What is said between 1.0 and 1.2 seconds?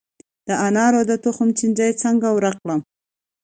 د